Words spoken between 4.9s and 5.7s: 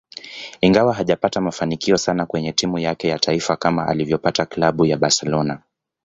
Barcelona